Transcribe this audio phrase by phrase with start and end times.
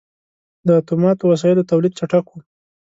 [0.67, 2.33] •د اتوماتو وسایلو تولید چټک و.